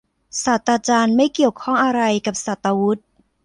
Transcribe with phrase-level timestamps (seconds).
[0.43, 2.99] ศาสตราจารย์ ไม่ได้เกี่ยวข้องอะไรกับศาสตราวุธ